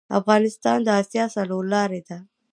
افغانستان 0.19 0.77
د 0.83 0.89
اسیا 1.01 1.25
څلور 1.35 1.63
لارې 1.73 2.01
ده 2.07 2.17